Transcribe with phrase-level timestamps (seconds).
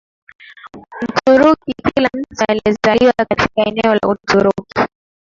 [1.11, 4.87] Mturuki kila mtu aliyezaliwa katika eneo la Uturuki